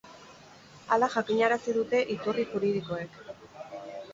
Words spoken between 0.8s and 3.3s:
Hala jakinarazi dute iturri juridikoek.